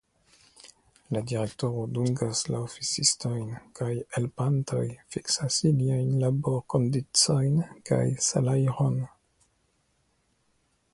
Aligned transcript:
La 1.15 1.21
Direktoro 1.31 1.83
dungas 1.97 2.41
la 2.53 2.61
oficistojn 2.69 3.53
kaj 3.81 3.91
helpantojn, 4.17 4.97
fiksas 5.17 5.61
iliajn 5.73 6.11
laborkondiĉojn 6.27 7.63
kaj 7.91 8.03
salajrojn. 8.33 9.01